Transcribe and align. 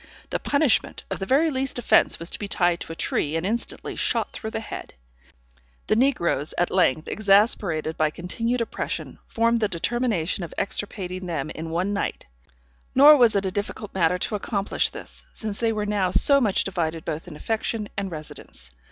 The 0.31 0.39
punishment 0.39 1.03
of 1.11 1.19
the 1.19 1.27
very 1.27 1.51
least 1.51 1.77
offence 1.77 2.17
was 2.17 2.31
to 2.31 2.39
be 2.39 2.47
tied 2.47 2.79
to 2.79 2.91
a 2.91 2.95
tree, 2.95 3.35
and 3.35 3.45
instantly 3.45 3.95
shot 3.95 4.31
through 4.33 4.49
the 4.49 4.59
head. 4.59 4.95
The 5.85 5.95
negroes, 5.95 6.55
at 6.57 6.71
length, 6.71 7.07
exasperated 7.07 7.97
by 7.97 8.09
continued 8.09 8.61
oppression, 8.61 9.19
formed 9.27 9.59
the 9.59 9.67
determination 9.67 10.43
of 10.43 10.55
extirpating 10.57 11.27
them 11.27 11.51
in 11.51 11.69
one 11.69 11.93
night; 11.93 12.25
nor 12.95 13.15
was 13.15 13.35
it 13.35 13.45
a 13.45 13.51
difficult 13.51 13.93
matter 13.93 14.17
to 14.17 14.33
accomplish 14.33 14.89
this, 14.89 15.23
since 15.33 15.59
they 15.59 15.71
were 15.71 15.85
now 15.85 16.09
so 16.09 16.41
much 16.41 16.63
divided 16.63 17.05
both 17.05 17.27
in 17.27 17.35
affection 17.35 17.87
and 17.95 18.09
residence. 18.09 18.71